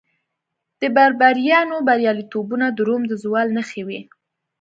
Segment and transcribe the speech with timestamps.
[0.81, 4.01] د بربریانو بریالیتوبونه د روم د زوال نښې وې